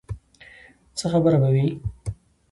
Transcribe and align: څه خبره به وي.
څه 0.97 1.05
خبره 1.11 1.37
به 1.41 1.49
وي. 1.53 1.67